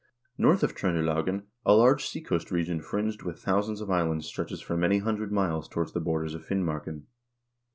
[0.35, 4.75] North of Tr0ndelagen a large seacoast region fringed with thou sands of islands stretches for
[4.75, 7.03] many hundred miles towards the borders of Finmarken.